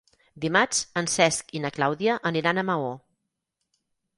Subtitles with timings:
[0.45, 2.91] Dimarts en Cesc i na Clàudia aniran a Maó.